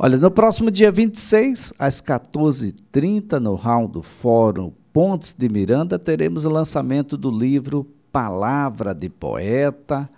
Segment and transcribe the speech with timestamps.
[0.00, 6.44] Olha, no próximo dia 26, às 14h30, no hall do Fórum Pontes de Miranda, teremos
[6.44, 10.08] o lançamento do livro Palavra de Poeta,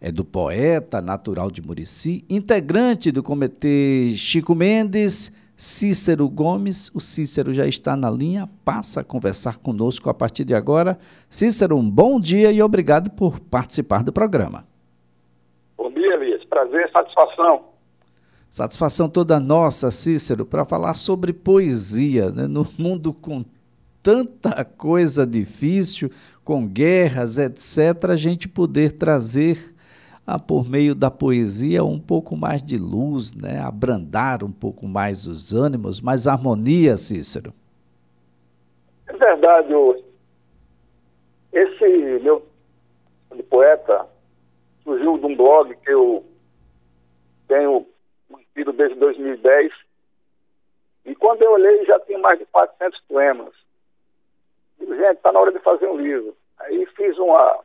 [0.00, 6.90] é do poeta natural de Murici, integrante do comitê Chico Mendes, Cícero Gomes.
[6.92, 10.98] O Cícero já está na linha, passa a conversar conosco a partir de agora.
[11.28, 14.64] Cícero, um bom dia e obrigado por participar do programa.
[15.76, 16.44] Bom dia, Elias.
[16.46, 17.77] Prazer, satisfação.
[18.50, 22.46] Satisfação toda nossa, Cícero, para falar sobre poesia, né?
[22.46, 23.44] no mundo com
[24.02, 26.10] tanta coisa difícil,
[26.42, 29.74] com guerras, etc., a gente poder trazer,
[30.26, 33.60] ah, por meio da poesia, um pouco mais de luz, né?
[33.60, 37.52] abrandar um pouco mais os ânimos, mais harmonia, Cícero.
[39.06, 39.74] É verdade,
[41.52, 42.46] esse meu
[43.50, 44.06] poeta
[44.82, 46.24] surgiu de um blog que eu
[47.46, 47.86] tenho
[48.30, 49.72] mantido desde 2010.
[51.06, 53.54] E quando eu olhei, já tinha mais de 400 poemas.
[54.78, 56.36] Digo, gente, está na hora de fazer um livro.
[56.58, 57.60] Aí fiz uma.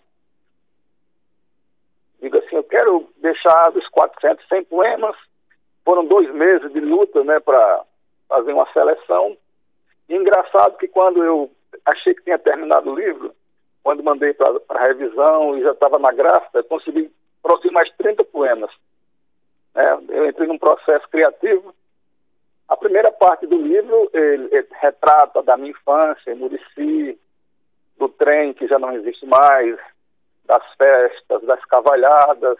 [2.21, 5.15] Digo assim, eu quero deixar dos 400 100 poemas.
[5.83, 7.83] Foram dois meses de luta, né, para
[8.29, 9.37] fazer uma seleção.
[10.07, 11.51] E engraçado que quando eu
[11.85, 13.33] achei que tinha terminado o livro,
[13.83, 18.71] quando mandei para a revisão e já estava na gráfica, consegui produzir mais 30 poemas.
[19.75, 19.97] Né?
[20.13, 21.73] Eu entrei num processo criativo.
[22.69, 27.19] A primeira parte do livro ele, ele retrata da minha infância em Murici,
[27.97, 29.75] do trem que já não existe mais,
[30.45, 32.57] das festas, das cavalhadas,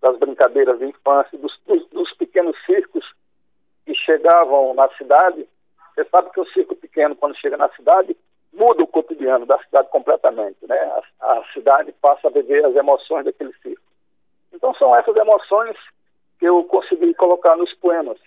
[0.00, 3.04] das brincadeiras de infância, dos, dos, dos pequenos circos
[3.86, 5.48] que chegavam na cidade.
[5.94, 8.16] Você sabe que o circo pequeno, quando chega na cidade,
[8.52, 10.78] muda o cotidiano da cidade completamente, né?
[11.20, 13.82] A, a, cidade passa a viver as emoções daquele circo.
[14.52, 15.76] Então são essas emoções
[16.38, 18.18] que eu consegui colocar nos poemas.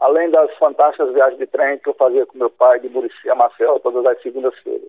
[0.00, 3.34] Além das fantásticas viagens de trem que eu fazia com meu pai de Murici a
[3.34, 4.88] Marcel todas as segundas-feiras.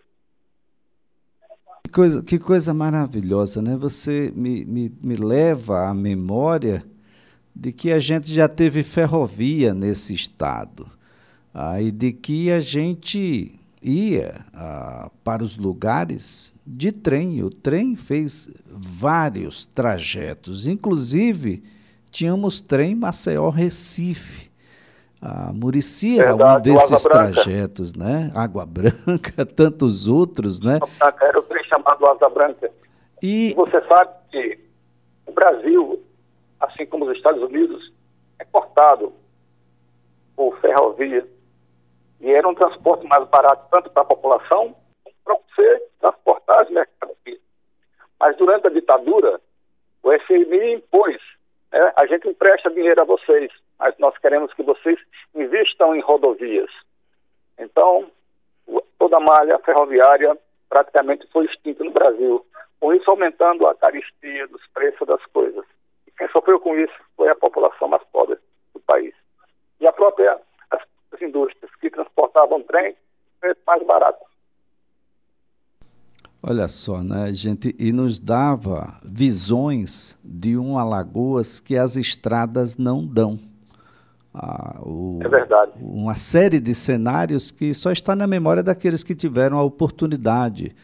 [1.83, 3.76] Que coisa, que coisa maravilhosa, né?
[3.77, 6.83] Você me, me, me leva à memória
[7.55, 10.88] de que a gente já teve ferrovia nesse estado
[11.54, 17.44] ah, e de que a gente ia ah, para os lugares de trem.
[17.44, 21.64] O trem fez vários trajetos, inclusive
[22.15, 24.49] tínhamos trem Maceió-Recife.
[25.21, 28.31] A Murici era Verdade, um desses trajetos, né?
[28.33, 30.80] Água Branca, tantos outros, né?
[31.21, 32.71] Era o trem chamado Asa Branca.
[33.21, 33.53] E...
[33.55, 34.59] Você sabe que
[35.26, 36.02] o Brasil,
[36.61, 37.92] assim como os Estados Unidos,
[38.39, 39.11] é cortado
[40.37, 41.27] por ferrovia.
[42.21, 46.70] E era um transporte mais barato tanto para a população como para você transportar as
[46.70, 47.42] mercadorias.
[48.20, 49.42] Mas durante a ditadura,
[50.02, 51.34] o FMI impôs
[51.75, 54.97] é, a gente empresta dinheiro a vocês, mas nós queremos que vocês
[55.36, 56.71] investam em rodovias.
[57.59, 58.09] Então,
[58.97, 60.37] toda a malha ferroviária
[60.69, 62.45] praticamente foi extinta no Brasil,
[62.80, 65.65] com isso aumentando a caristia dos preços das coisas.
[66.08, 68.37] E quem sofreu com isso foi a população mais pobre
[68.73, 69.14] do país.
[69.81, 70.39] E a própria
[70.71, 70.81] as,
[71.11, 72.95] as indústrias que transportavam trem,
[73.41, 74.25] preço mais barato.
[76.48, 83.04] Olha só, né, gente, e nos dava visões de um Alagoas que as estradas não
[83.04, 83.39] dão.
[84.32, 85.72] Ah, o, é verdade.
[85.82, 90.76] Uma série de cenários que só está na memória daqueles que tiveram a oportunidade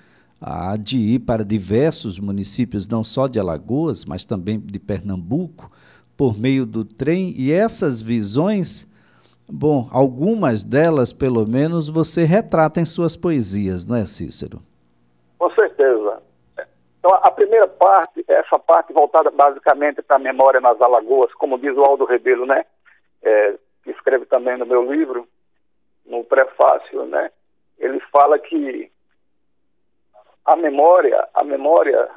[0.42, 5.72] ah, de ir para diversos municípios, não só de Alagoas, mas também de Pernambuco,
[6.18, 7.36] por meio do trem.
[7.38, 8.92] E essas visões,
[9.48, 14.60] bom, algumas delas, pelo menos, você retrata em suas poesias, não é, Cícero?
[15.42, 16.22] Com certeza.
[17.00, 21.75] Então, a primeira parte, essa parte voltada basicamente para a memória nas Alagoas, como diz
[21.75, 22.66] o Aldo Rebelo, né?
[23.22, 25.28] É, que escreve também no meu livro,
[26.06, 27.29] no prefácio, né?
[27.78, 28.89] Ele fala que
[30.45, 32.09] a memória, a memória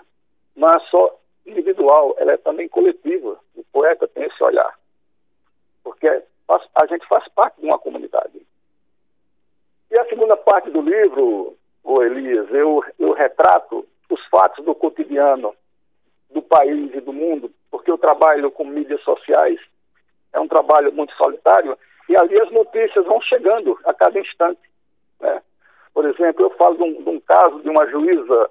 [0.54, 3.36] não é só individual, ela é também coletiva.
[3.56, 4.72] O poeta tem esse olhar.
[5.82, 6.06] Porque
[6.46, 8.40] a gente faz parte de uma comunidade.
[9.90, 15.54] E a segunda parte do livro, o Elias, eu, eu retrato os fatos do cotidiano
[16.30, 19.60] do país e do mundo, porque eu trabalho com mídias sociais,
[20.32, 21.78] é um trabalho muito solitário,
[22.08, 24.60] e ali as notícias vão chegando a cada instante.
[25.20, 25.40] Né?
[25.92, 28.50] Por exemplo, eu falo de um, de um caso de uma juíza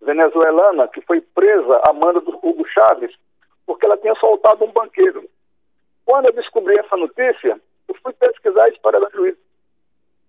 [0.00, 3.12] venezuelana que foi presa a mando do Hugo Chávez
[3.66, 5.28] porque ela tinha soltado um banqueiro.
[6.04, 9.38] Quando eu descobri essa notícia, eu fui pesquisar a história da juíza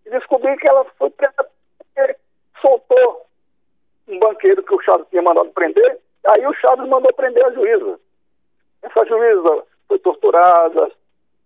[0.05, 1.47] e descobri que ela foi presa
[1.77, 2.17] porque
[2.59, 3.26] soltou
[4.07, 7.99] um banqueiro que o Chaves tinha mandado prender, aí o Chaves mandou prender a juíza.
[8.83, 10.91] Essa juíza foi torturada,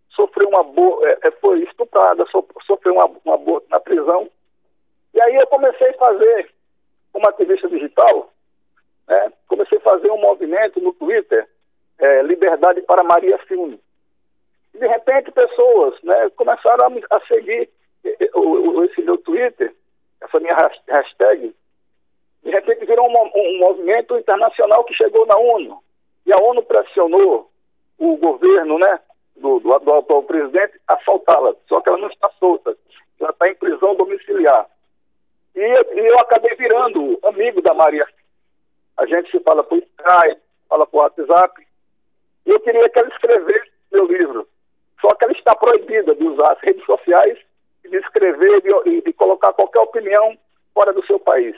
[0.10, 2.26] sofreu um abuso acabou, é, é foi estuprada,
[2.66, 4.30] sofreu um, um aborto na prisão.
[5.14, 6.50] E aí eu comecei a fazer,
[7.12, 8.32] como ativista digital,
[9.08, 11.48] né, comecei a fazer um movimento no Twitter,
[12.00, 13.80] é, Liberdade para Maria Filme.
[14.74, 17.70] De repente, pessoas né, começaram a, a seguir
[18.04, 19.74] esse meu Twitter,
[20.22, 20.56] essa minha
[20.88, 21.54] hashtag,
[22.44, 25.82] de repente virou um, um, movimento internacional que chegou na ONU.
[26.26, 27.50] E a ONU pressionou
[27.98, 29.00] o governo né,
[29.36, 31.56] do, do, do atual presidente a soltá-la.
[31.68, 32.76] Só que ela não está solta.
[33.20, 34.68] Ela está em prisão domiciliar.
[35.56, 38.08] E, e, eu acabei virando amigo da Maria.
[38.98, 41.68] A gente se fala por Skype, fala por WhatsApp.
[42.46, 44.48] E eu queria que ela escrevesse meu livro.
[45.00, 47.38] Só que ela está proibida de usar as redes sociais,
[47.88, 50.38] de escrever e de colocar qualquer opinião
[50.74, 51.56] fora do seu país.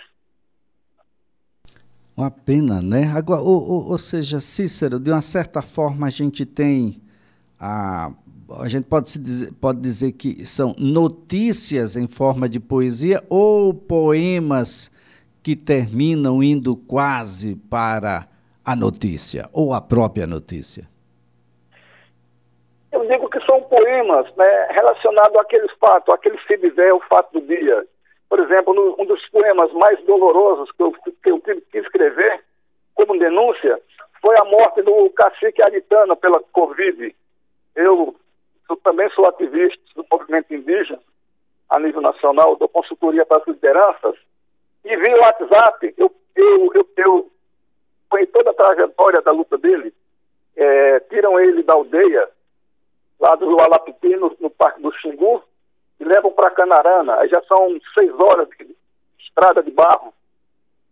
[2.15, 3.11] Uma pena, né?
[3.15, 7.01] Agora, ou, ou, ou, seja, Cícero, de uma certa forma a gente tem
[7.59, 8.11] a
[8.59, 13.73] a gente pode, se dizer, pode dizer que são notícias em forma de poesia ou
[13.73, 14.91] poemas
[15.41, 18.27] que terminam indo quase para
[18.63, 20.87] a notícia ou a própria notícia?
[22.91, 26.55] Eu digo que são poemas né, relacionados àqueles fatos, àquele se
[26.91, 27.85] o fato do dia.
[28.33, 32.43] Por exemplo, um dos poemas mais dolorosos que eu, que eu tive que escrever,
[32.95, 33.79] como denúncia,
[34.19, 37.15] foi a morte do cacique Aritana pela Covid.
[37.75, 38.15] Eu,
[38.67, 40.99] eu também sou ativista do movimento indígena
[41.69, 44.15] a nível nacional, dou consultoria para as lideranças,
[44.83, 47.31] e vi o WhatsApp, eu, eu, eu,
[48.17, 49.93] eu toda a trajetória da luta dele,
[50.57, 52.27] é, tiram ele da aldeia,
[53.19, 55.43] lá do Alapiti, no, no Parque do Xingu,
[56.03, 57.15] e levam para Canarana.
[57.19, 58.75] Aí já são seis horas de
[59.19, 60.13] estrada de barro.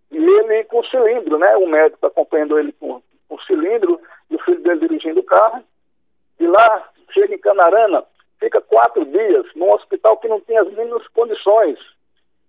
[0.09, 1.55] E ele com cilindro, né?
[1.57, 3.99] O médico acompanhando ele com, com cilindro
[4.29, 5.63] e o filho dele dirigindo o carro.
[6.39, 8.03] E lá, chega em Canarana,
[8.39, 11.77] fica quatro dias num hospital que não tinha as mínimas condições.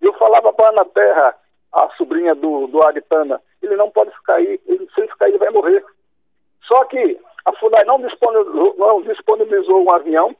[0.01, 1.35] Eu falava para Ana Terra,
[1.71, 5.31] a sobrinha do, do Aritana, ele não pode ficar aí, ele, se ele ficar aí,
[5.31, 5.83] ele vai morrer.
[6.63, 10.35] Só que a FUNAI não disponibilizou, não disponibilizou um avião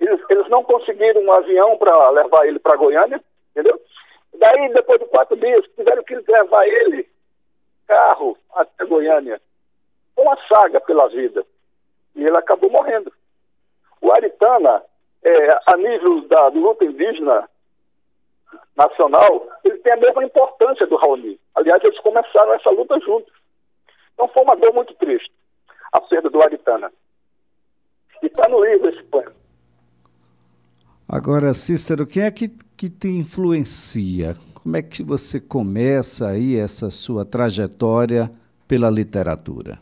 [0.00, 3.80] eles, eles não conseguiram um avião para levar ele para Goiânia, entendeu?
[4.34, 7.08] Daí, depois de quatro dias, tiveram que levar ele,
[7.86, 9.40] carro, até Goiânia.
[10.16, 11.44] Uma saga pela vida.
[12.14, 13.12] E ele acabou morrendo.
[14.00, 14.82] O Aritana,
[15.22, 17.48] é, a nível da luta indígena
[18.76, 21.38] nacional, ele tem a mesma importância do Raoni.
[21.54, 23.32] Aliás, eles começaram essa luta juntos.
[24.14, 25.32] Então foi uma dor muito triste,
[25.92, 26.92] a perda do Aritana.
[28.22, 29.37] E está no livro esse poema.
[31.10, 34.36] Agora, Cícero, quem é que, que te influencia?
[34.62, 38.30] Como é que você começa aí essa sua trajetória
[38.68, 39.78] pela literatura?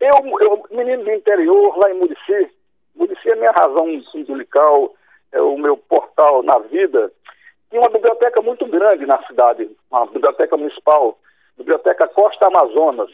[0.00, 2.50] Eu, eu menino do interior, lá em Murici,
[2.96, 4.92] Murici é minha razão umbilical,
[5.30, 7.12] é o meu portal na vida.
[7.70, 11.16] Tinha uma biblioteca muito grande na cidade, uma biblioteca municipal,
[11.56, 13.12] biblioteca Costa Amazonas.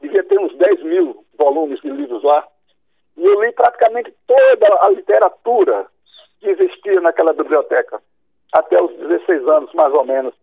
[0.00, 2.48] Devia ter uns 10 mil volumes de livros lá.
[3.16, 5.86] E eu li praticamente toda a literatura
[6.40, 8.00] que existia naquela biblioteca,
[8.52, 10.34] até os 16 anos, mais ou menos.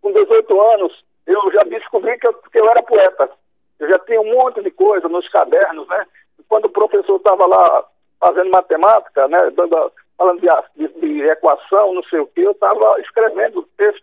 [0.00, 3.30] Com 18 anos, eu já descobri que eu, que eu era poeta.
[3.78, 6.06] Eu já tinha um monte de coisa nos cadernos, né?
[6.48, 7.84] Quando o professor estava lá
[8.18, 13.00] fazendo matemática, né, dando, falando de, de, de, equação, não sei o quê, eu estava
[13.00, 14.02] escrevendo texto.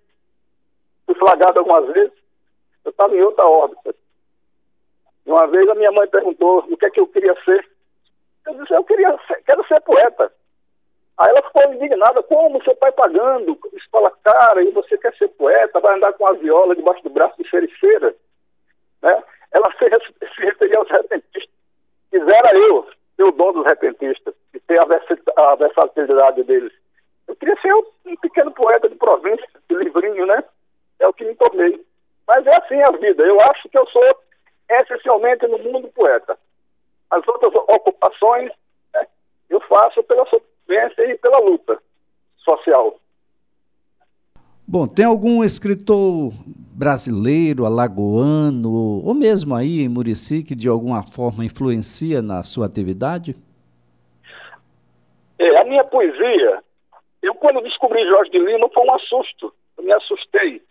[1.05, 2.13] Fui flagrado algumas vezes.
[2.83, 3.95] Eu estava em outra órbita.
[5.25, 7.67] Uma vez a minha mãe perguntou o que é que eu queria ser.
[8.45, 10.31] Eu disse, eu queria ser, quero ser poeta.
[11.17, 15.79] Aí ela ficou indignada, como seu pai pagando, escola cara, e você quer ser poeta,
[15.79, 18.13] vai andar com a viola debaixo do braço de feira
[19.01, 19.23] Né?
[19.51, 21.53] Ela se, se referia aos repentistas.
[22.11, 26.73] Quisera eu ser o dono dos repentistas e ter a, a versatilidade deles.
[27.27, 30.43] Eu queria ser um pequeno poeta de província, de livrinho, né?
[30.99, 31.81] É o que me tornei.
[32.27, 33.23] Mas é assim a vida.
[33.23, 34.03] Eu acho que eu sou
[34.69, 36.37] essencialmente no mundo poeta.
[37.15, 38.51] As outras ocupações
[38.93, 39.07] né,
[39.49, 41.79] eu faço pela sobrevivência e pela luta
[42.37, 42.99] social.
[44.67, 46.31] Bom, tem algum escritor
[46.75, 53.35] brasileiro, alagoano, ou mesmo aí em Murici, que de alguma forma influencia na sua atividade?
[55.37, 56.63] É, a minha poesia,
[57.21, 60.61] eu quando descobri Jorge de Lima foi um assusto, eu me assustei.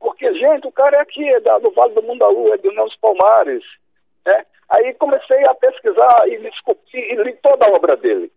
[0.00, 2.96] Porque, gente, o cara é aqui, é da, do Vale do Mundaú, é de dos
[2.96, 3.62] Palmares,
[4.26, 4.44] né?
[4.72, 6.34] Aí comecei a pesquisar e
[6.94, 8.32] e li toda a obra dele.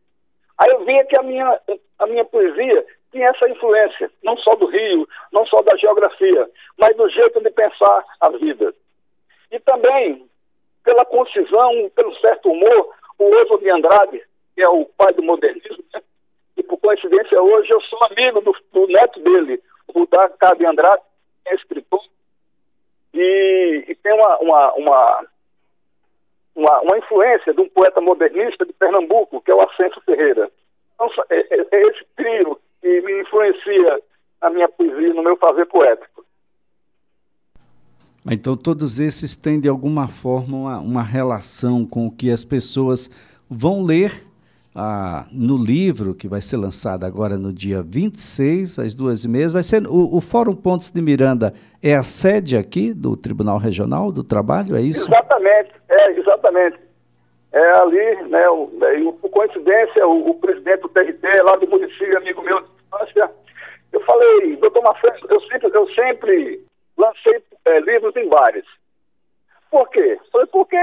[0.58, 1.60] Aí eu via que a minha,
[2.00, 6.96] a minha poesia tinha essa influência, não só do Rio, não só da geografia, mas
[6.98, 8.74] do jeito de pensar a vida.
[9.52, 10.28] E também
[10.84, 14.22] pela concisão, pelo certo humor, o Oswald de Andrade,
[14.54, 16.02] que é o pai do modernismo, né?
[16.58, 19.62] e por coincidência hoje eu sou amigo do, do neto dele,
[19.94, 21.02] o Davi de Andrade,
[21.44, 22.02] que é escritor,
[23.14, 25.28] e, e tem uma, uma, uma,
[26.56, 30.50] uma, uma influência de um poeta modernista de Pernambuco, que é o Ascenso Ferreira.
[30.96, 34.02] Então, é, é, é esse trio que me influencia
[34.42, 36.26] na minha poesia, no meu fazer poético.
[38.32, 43.10] Então, todos esses têm, de alguma forma, uma, uma relação com o que as pessoas
[43.50, 44.26] vão ler
[44.76, 49.48] ah, no livro, que vai ser lançado agora no dia 26, às duas e meia.
[49.48, 54.12] Vai ser, o, o Fórum Pontes de Miranda é a sede aqui do Tribunal Regional
[54.12, 55.10] do Trabalho, é isso?
[55.10, 56.78] Exatamente, é, exatamente.
[57.54, 58.68] É ali, né, o,
[59.14, 63.32] por coincidência, o, o presidente do TRT, lá do município, amigo meu de infância,
[63.94, 66.66] eu falei, doutor Marcelo, eu sempre, eu sempre
[66.98, 68.66] lancei é, livros em bares.
[69.72, 70.20] Por quê?
[70.34, 70.78] Foi porque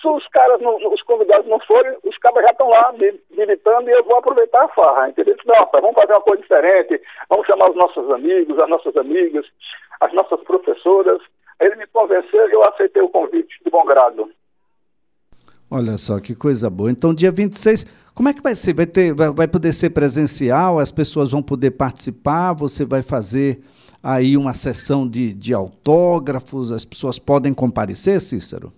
[0.00, 2.92] se os caras, não, os convidados não forem, os caras já estão lá
[3.36, 5.36] militando e eu vou aproveitar a farra, entendeu?
[5.44, 9.46] Não, rapaz, vamos fazer uma coisa diferente, vamos chamar os nossos amigos, as nossas amigas,
[10.00, 11.20] as nossas professoras.
[11.60, 14.30] Ele me convenceu e eu aceitei o convite de bom grado.
[15.70, 16.90] Olha só que coisa boa.
[16.90, 18.72] Então, dia 26, como é que vai ser?
[18.72, 20.78] Vai, ter, vai, vai poder ser presencial?
[20.78, 22.54] As pessoas vão poder participar?
[22.54, 23.60] Você vai fazer
[24.02, 28.72] aí uma sessão de, de autógrafos, as pessoas podem comparecer, Cícero?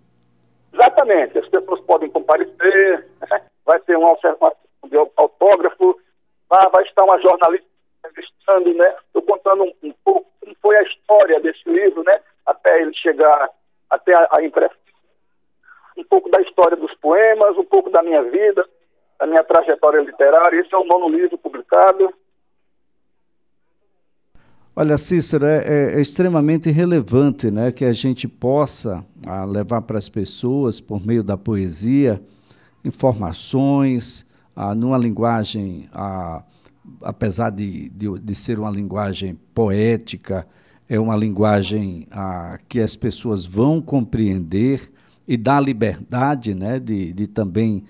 [1.12, 3.42] Exatamente, as pessoas podem comparecer, né?
[3.66, 4.52] vai ter uma sessão
[4.85, 6.00] de autógrafo,
[6.49, 7.66] vai, vai estar uma jornalista
[7.99, 8.97] entrevistando, né?
[9.07, 12.21] Estou contando um, um, pouco como foi a história desse livro, né?
[12.47, 13.50] Até ele chegar
[13.90, 14.76] até a, a impressão.
[15.97, 18.66] Um pouco da história dos poemas, um pouco da minha vida,
[19.19, 20.59] da minha trajetória literária.
[20.59, 22.12] Esse é o nono livro publicado.
[24.75, 29.83] Olha, Cícero, é, é, é, extremamente relevante né, que a gente possa a, ah, levar
[29.83, 32.23] para as pessoas, por meio da poesia,
[32.83, 34.25] informações,
[34.57, 36.43] a, ah, numa linguagem, a, ah,
[37.02, 40.47] apesar de, de, de, ser uma linguagem poética,
[40.88, 42.09] é uma linguagem
[42.67, 44.91] que as pessoas vão compreender
[45.29, 47.85] e dá liberdade né, de, de também,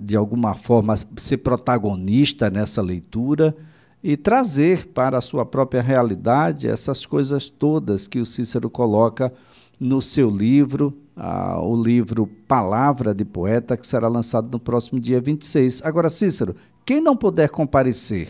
[0.00, 3.54] de alguma forma, ser protagonista nessa leitura
[4.02, 9.32] e trazer para a sua própria realidade essas coisas todas que o Cícero coloca
[9.78, 15.20] no seu livro, ah, o livro Palavra de Poeta, que será lançado no próximo dia
[15.20, 15.84] 26.
[15.84, 16.54] Agora, Cícero,
[16.84, 18.28] quem não puder comparecer,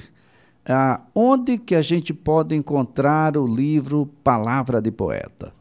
[0.69, 5.53] ah, onde que a gente pode encontrar o livro Palavra de Poeta?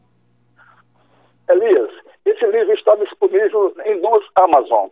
[1.48, 1.90] Elias,
[2.24, 4.88] esse livro está disponível em duas Amazon.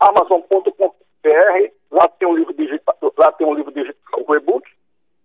[0.00, 4.68] Amazon.com.br, lá tem um livro digital, lá tem um livro digital o e-book,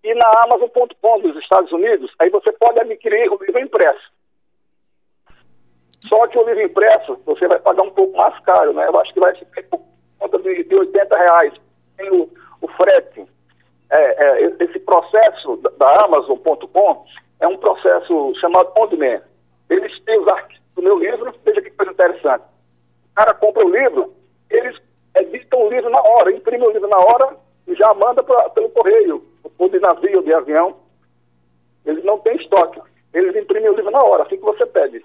[0.03, 4.11] e na Amazon.com dos Estados Unidos, aí você pode adquirir o livro impresso.
[6.07, 8.87] Só que o livro impresso, você vai pagar um pouco mais caro, né?
[8.87, 9.81] Eu acho que vai ser por
[10.19, 11.53] conta de, de 80 reais.
[11.97, 12.29] Tem o,
[12.61, 13.25] o frete.
[13.89, 17.05] É, é, esse processo da Amazon.com
[17.39, 19.21] é um processo chamado On Demand.
[19.69, 22.43] Eles têm os arquivos do meu livro, veja que coisa interessante.
[23.11, 24.13] O cara compra o livro,
[24.49, 24.77] eles
[25.21, 27.35] editam o livro na hora, imprimem o livro na hora
[27.67, 29.23] e já manda pra, pelo correio,
[29.57, 30.75] ou de navio, de avião.
[31.85, 32.81] Eles não têm estoque.
[33.13, 35.03] Eles imprimem o livro na hora, assim que você pede.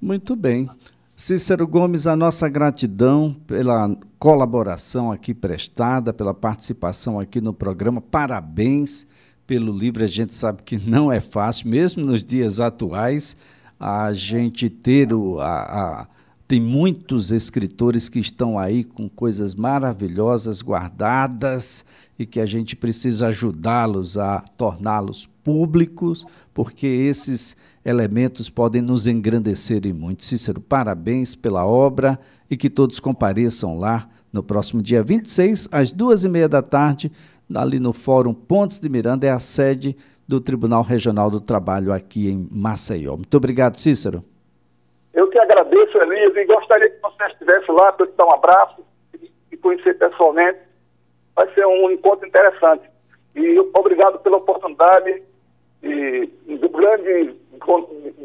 [0.00, 0.68] Muito bem.
[1.16, 8.00] Cícero Gomes, a nossa gratidão pela colaboração aqui prestada, pela participação aqui no programa.
[8.00, 9.06] Parabéns
[9.46, 10.02] pelo livro.
[10.02, 13.36] A gente sabe que não é fácil, mesmo nos dias atuais,
[13.78, 15.62] a gente ter o, a,
[16.02, 16.06] a
[16.50, 21.84] tem muitos escritores que estão aí com coisas maravilhosas guardadas
[22.18, 29.86] e que a gente precisa ajudá-los a torná-los públicos, porque esses elementos podem nos engrandecer
[29.86, 30.24] e muito.
[30.24, 32.18] Cícero, parabéns pela obra
[32.50, 37.12] e que todos compareçam lá no próximo dia 26, às duas e meia da tarde,
[37.54, 42.28] ali no Fórum Pontes de Miranda, é a sede do Tribunal Regional do Trabalho aqui
[42.28, 43.16] em Maceió.
[43.16, 44.24] Muito obrigado, Cícero.
[45.60, 48.82] Agradeço, Elias, e gostaria que você estivesse lá para te dar um abraço
[49.52, 50.58] e conhecer pessoalmente.
[51.36, 52.88] Vai ser um encontro interessante.
[53.36, 55.22] E obrigado pela oportunidade
[55.82, 57.36] e um grande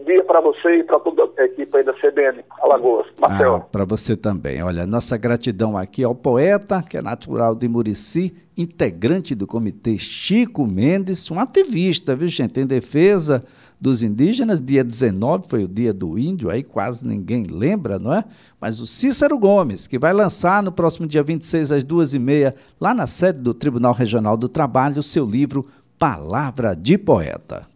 [0.05, 3.07] dia para você e para toda a equipe aí da CBN Alagoas.
[3.19, 3.55] Marcelo.
[3.55, 4.61] Ah, para você também.
[4.63, 10.65] Olha, nossa gratidão aqui ao poeta, que é natural de Murici, integrante do comitê Chico
[10.65, 13.43] Mendes, um ativista, viu, gente, em defesa
[13.81, 14.61] dos indígenas.
[14.61, 18.23] Dia 19 foi o dia do índio, aí quase ninguém lembra, não é?
[18.61, 22.55] Mas o Cícero Gomes, que vai lançar no próximo dia 26 às duas e meia,
[22.79, 25.65] lá na sede do Tribunal Regional do Trabalho, o seu livro
[25.97, 27.74] Palavra de Poeta.